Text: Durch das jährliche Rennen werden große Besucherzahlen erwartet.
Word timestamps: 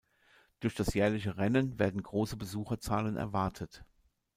Durch 0.61 0.73
das 0.73 0.95
jährliche 0.95 1.37
Rennen 1.37 1.77
werden 1.77 2.01
große 2.01 2.35
Besucherzahlen 2.35 3.17
erwartet. 3.17 3.85